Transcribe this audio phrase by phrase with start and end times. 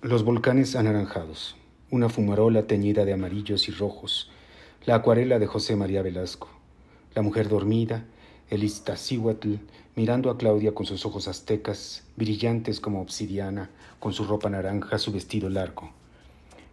[0.00, 1.56] Los volcanes anaranjados,
[1.90, 4.30] una fumarola teñida de amarillos y rojos,
[4.86, 6.48] la acuarela de José María Velasco,
[7.16, 8.04] la mujer dormida,
[8.48, 9.56] el Iztaccíhuatl
[9.96, 15.10] mirando a Claudia con sus ojos aztecas, brillantes como obsidiana, con su ropa naranja, su
[15.10, 15.90] vestido largo.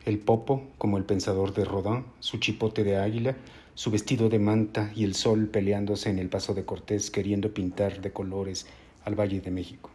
[0.05, 3.35] El popo, como el pensador de Rodin, su chipote de águila,
[3.73, 8.01] su vestido de manta y el sol peleándose en el paso de Cortés queriendo pintar
[8.01, 8.67] de colores
[9.03, 9.94] al Valle de México.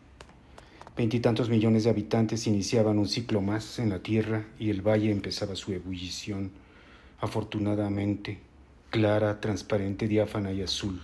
[1.01, 5.57] Veintitantos millones de habitantes iniciaban un ciclo más en la tierra y el valle empezaba
[5.57, 6.51] su ebullición,
[7.21, 8.39] afortunadamente,
[8.91, 11.01] clara, transparente, diáfana y azul,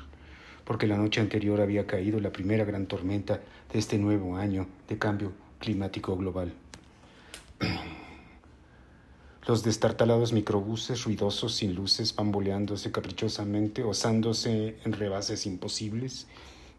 [0.66, 3.40] porque la noche anterior había caído la primera gran tormenta
[3.72, 6.52] de este nuevo año de cambio climático global.
[9.48, 16.26] Los destartalados microbuses ruidosos sin luces bamboleándose caprichosamente, osándose en rebases imposibles,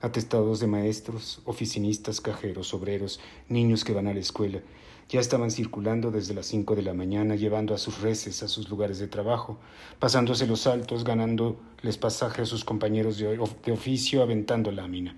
[0.02, 3.20] atestados de maestros, oficinistas, cajeros, obreros,
[3.50, 4.62] niños que van a la escuela,
[5.10, 8.70] ya estaban circulando desde las cinco de la mañana, llevando a sus reces a sus
[8.70, 9.58] lugares de trabajo,
[10.00, 13.40] pasándose los saltos, ganándoles pasaje a sus compañeros de,
[13.72, 15.16] oficio, aventando lámina.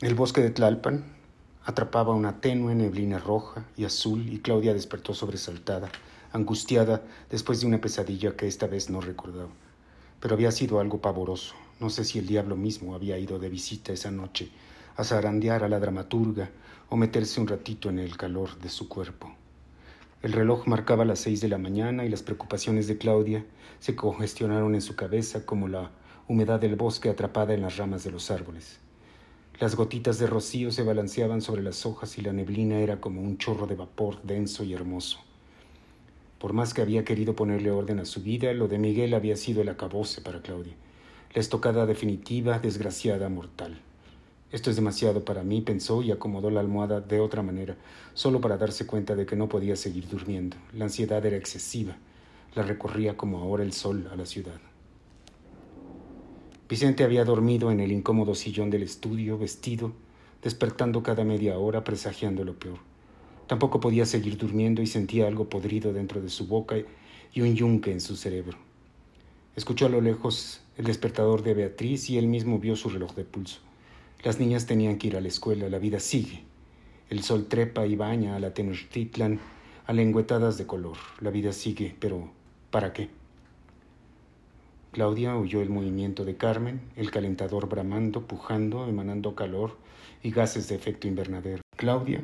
[0.00, 1.04] El bosque de Tlalpan
[1.64, 5.90] atrapaba una tenue neblina roja y azul y Claudia despertó sobresaltada,
[6.32, 9.50] angustiada después de una pesadilla que esta vez no recordaba.
[10.20, 11.54] Pero había sido algo pavoroso.
[11.82, 14.50] No sé si el diablo mismo había ido de visita esa noche
[14.94, 16.48] a zarandear a la dramaturga
[16.88, 19.32] o meterse un ratito en el calor de su cuerpo.
[20.22, 23.44] El reloj marcaba las seis de la mañana y las preocupaciones de Claudia
[23.80, 25.90] se congestionaron en su cabeza como la
[26.28, 28.78] humedad del bosque atrapada en las ramas de los árboles.
[29.58, 33.38] Las gotitas de rocío se balanceaban sobre las hojas y la neblina era como un
[33.38, 35.18] chorro de vapor denso y hermoso.
[36.38, 39.62] Por más que había querido ponerle orden a su vida, lo de Miguel había sido
[39.62, 40.74] el acabose para Claudia,
[41.34, 43.80] la estocada definitiva, desgraciada, mortal.
[44.50, 47.74] Esto es demasiado para mí, pensó y acomodó la almohada de otra manera,
[48.12, 50.58] solo para darse cuenta de que no podía seguir durmiendo.
[50.74, 51.96] La ansiedad era excesiva.
[52.54, 54.60] La recorría como ahora el sol a la ciudad.
[56.68, 59.92] Vicente había dormido en el incómodo sillón del estudio, vestido,
[60.42, 62.78] despertando cada media hora, presagiando lo peor.
[63.46, 66.76] Tampoco podía seguir durmiendo y sentía algo podrido dentro de su boca
[67.32, 68.58] y un yunque en su cerebro.
[69.56, 73.24] Escuchó a lo lejos el despertador de Beatriz y él mismo vio su reloj de
[73.24, 73.60] pulso.
[74.22, 76.44] Las niñas tenían que ir a la escuela, la vida sigue.
[77.10, 79.40] El sol trepa y baña a la Tenochtitlan
[79.86, 80.96] a lengüetadas de color.
[81.20, 82.30] La vida sigue, pero
[82.70, 83.10] ¿para qué?
[84.92, 89.76] Claudia oyó el movimiento de Carmen, el calentador bramando, pujando, emanando calor
[90.22, 91.62] y gases de efecto invernadero.
[91.76, 92.22] Claudia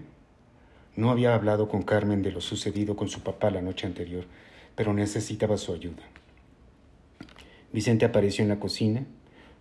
[0.95, 4.25] no había hablado con Carmen de lo sucedido con su papá la noche anterior,
[4.77, 6.03] pero necesitaba su ayuda.
[7.73, 9.07] Vicente apareció en la cocina,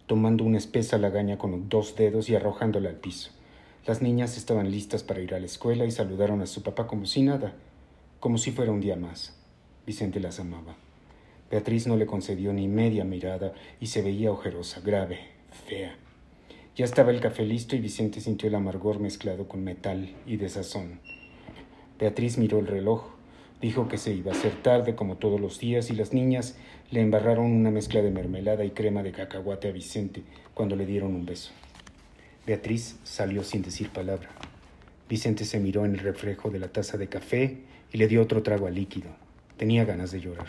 [0.06, 3.31] tomando una espesa lagaña con dos dedos y arrojándola al piso.
[3.85, 7.06] Las niñas estaban listas para ir a la escuela y saludaron a su papá como
[7.06, 7.56] si nada,
[8.19, 9.35] como si fuera un día más.
[9.85, 10.75] Vicente las amaba.
[11.50, 15.19] Beatriz no le concedió ni media mirada y se veía ojerosa, grave,
[15.66, 15.95] fea.
[16.75, 21.00] Ya estaba el café listo y Vicente sintió el amargor mezclado con metal y desazón.
[21.97, 23.16] Beatriz miró el reloj.
[23.62, 26.57] Dijo que se iba a hacer tarde como todos los días y las niñas
[26.91, 30.23] le embarraron una mezcla de mermelada y crema de cacahuate a Vicente
[30.53, 31.51] cuando le dieron un beso.
[32.45, 34.29] Beatriz salió sin decir palabra.
[35.09, 37.57] Vicente se miró en el reflejo de la taza de café
[37.91, 39.09] y le dio otro trago al líquido.
[39.57, 40.47] Tenía ganas de llorar.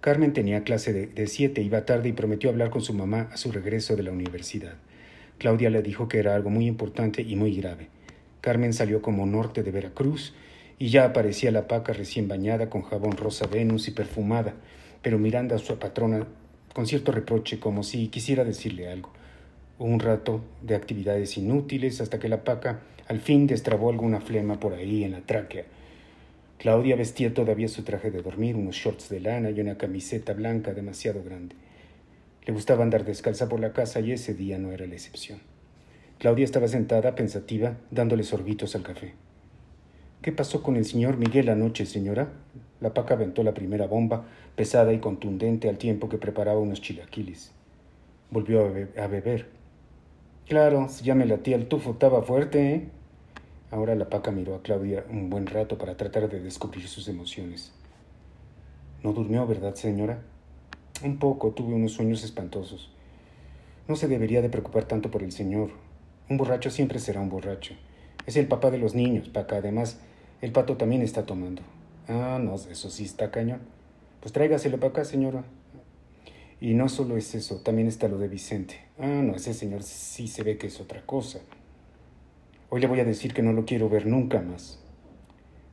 [0.00, 3.36] Carmen tenía clase de, de siete, iba tarde y prometió hablar con su mamá a
[3.36, 4.76] su regreso de la universidad.
[5.36, 7.88] Claudia le dijo que era algo muy importante y muy grave.
[8.40, 10.32] Carmen salió como norte de Veracruz
[10.80, 14.54] y ya aparecía la paca recién bañada con jabón rosa Venus y perfumada,
[15.02, 16.26] pero mirando a su patrona
[16.72, 19.12] con cierto reproche como si quisiera decirle algo.
[19.78, 24.72] Un rato de actividades inútiles hasta que la paca al fin destrabó alguna flema por
[24.72, 25.64] ahí en la tráquea.
[26.56, 30.72] Claudia vestía todavía su traje de dormir, unos shorts de lana y una camiseta blanca
[30.72, 31.56] demasiado grande.
[32.46, 35.40] Le gustaba andar descalza por la casa y ese día no era la excepción.
[36.18, 39.12] Claudia estaba sentada, pensativa, dándole sorbitos al café.
[40.22, 42.28] ¿Qué pasó con el señor Miguel anoche, señora?
[42.82, 47.52] La paca aventó la primera bomba, pesada y contundente al tiempo que preparaba unos chilaquiles.
[48.30, 49.48] Volvió a, beber.
[50.46, 52.88] Claro, ya me latía el tufo, estaba fuerte, ¿eh?
[53.70, 57.72] Ahora la paca miró a Claudia un buen rato para tratar de descubrir sus emociones.
[59.02, 60.20] No durmió, ¿verdad, señora?
[61.02, 62.92] Un poco, tuve unos sueños espantosos.
[63.88, 65.70] No se debería de preocupar tanto por el señor.
[66.28, 67.72] Un borracho siempre será un borracho.
[68.26, 69.56] Es el papá de los niños, Paca.
[69.56, 69.98] Además,
[70.40, 71.62] el pato también está tomando.
[72.08, 73.60] Ah, no, eso sí está cañón.
[74.20, 75.44] Pues tráigaselo para acá, señora.
[76.60, 78.80] Y no solo es eso, también está lo de Vicente.
[78.98, 81.40] Ah, no, ese señor sí se ve que es otra cosa.
[82.68, 84.78] Hoy le voy a decir que no lo quiero ver nunca más.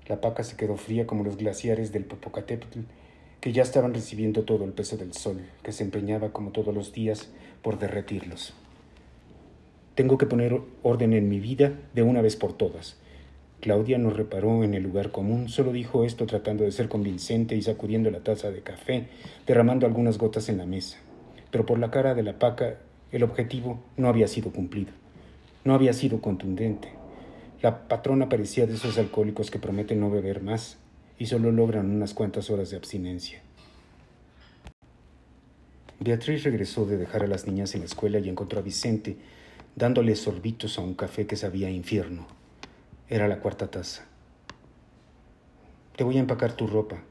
[0.08, 2.80] La paca se quedó fría como los glaciares del Popocatépetl,
[3.42, 6.94] que ya estaban recibiendo todo el peso del sol, que se empeñaba como todos los
[6.94, 7.30] días
[7.62, 8.54] por derretirlos.
[9.96, 12.98] Tengo que poner orden en mi vida de una vez por todas.
[13.60, 17.62] Claudia no reparó en el lugar común, solo dijo esto tratando de ser convincente y
[17.64, 19.08] sacudiendo la taza de café,
[19.48, 20.98] derramando algunas gotas en la mesa.
[21.50, 22.78] Pero por la cara de la paca,
[23.12, 24.92] el objetivo no había sido cumplido.
[25.64, 26.90] No había sido contundente.
[27.62, 30.78] La patrona parecía de esos alcohólicos que prometen no beber más
[31.18, 33.42] y solo logran unas cuantas horas de abstinencia.
[36.00, 39.18] Beatriz regresó de dejar a las niñas en la escuela y encontró a Vicente
[39.76, 42.37] dándole sorbitos a un café que sabía infierno.
[43.10, 44.06] Era la cuarta taza.
[45.96, 47.02] Te voy a empacar tu ropa.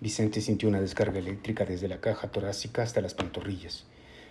[0.00, 3.84] Vicente sintió una descarga eléctrica desde la caja torácica hasta las pantorrillas.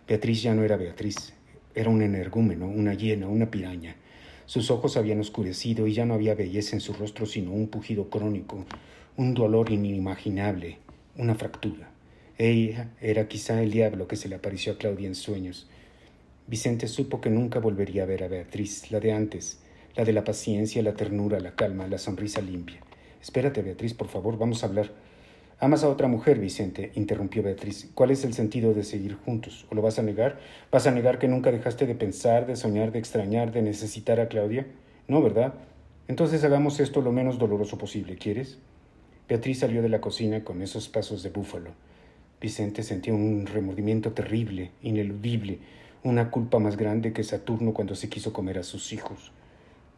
[0.07, 1.33] Beatriz ya no era Beatriz,
[1.75, 3.97] era un energúmeno, una hiena, una piraña.
[4.45, 8.09] Sus ojos habían oscurecido y ya no había belleza en su rostro sino un pujido
[8.09, 8.65] crónico,
[9.17, 10.77] un dolor inimaginable,
[11.17, 11.91] una fractura.
[12.37, 15.67] Ella era quizá el diablo que se le apareció a Claudia en sueños.
[16.47, 19.59] Vicente supo que nunca volvería a ver a Beatriz, la de antes,
[19.95, 22.79] la de la paciencia, la ternura, la calma, la sonrisa limpia.
[23.21, 24.91] Espérate, Beatriz, por favor, vamos a hablar.
[25.59, 27.91] Amas a otra mujer, Vicente, interrumpió Beatriz.
[27.93, 29.67] ¿Cuál es el sentido de seguir juntos?
[29.69, 30.39] ¿O lo vas a negar?
[30.71, 34.27] ¿Vas a negar que nunca dejaste de pensar, de soñar, de extrañar, de necesitar a
[34.27, 34.65] Claudia?
[35.07, 35.53] No, ¿verdad?
[36.07, 38.57] Entonces hagamos esto lo menos doloroso posible, ¿quieres?
[39.29, 41.71] Beatriz salió de la cocina con esos pasos de búfalo.
[42.41, 45.59] Vicente sentía un remordimiento terrible, ineludible,
[46.03, 49.31] una culpa más grande que Saturno cuando se quiso comer a sus hijos.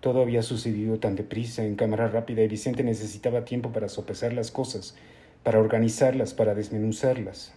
[0.04, 4.52] Todo había sucedido tan deprisa, en cámara rápida, y Vicente necesitaba tiempo para sopesar las
[4.52, 4.96] cosas,
[5.44, 7.54] para organizarlas, para desmenuzarlas.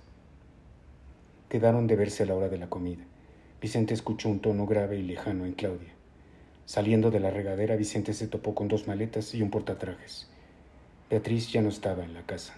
[1.49, 3.03] Quedaron de verse a la hora de la comida.
[3.61, 5.93] Vicente escuchó un tono grave y lejano en Claudia.
[6.67, 10.29] Saliendo de la regadera, Vicente se topó con dos maletas y un portatrajes.
[11.11, 12.55] Beatriz ya no estaba en la casa.